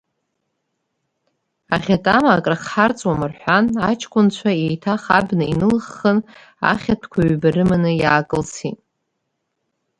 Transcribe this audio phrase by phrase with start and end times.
[1.75, 6.19] Аӷьатама акрахҳарҵуама рҳәан, аҷкәынцәа еиҭах абна инылаххын,
[6.71, 8.79] ахьатәқәа ҩба рыманы иаакылсит.